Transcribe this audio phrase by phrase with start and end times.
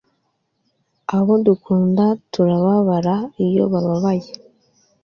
[1.17, 3.15] Abo dukunda turababara
[3.45, 4.29] iyo bababaye